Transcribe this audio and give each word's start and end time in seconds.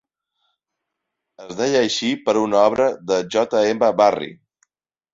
Es 1.45 1.53
deia 1.61 1.83
així 1.89 2.11
per 2.31 2.37
una 2.47 2.65
obra 2.73 2.91
de 3.13 3.23
J.M. 3.37 3.95
Barrie. 4.05 4.37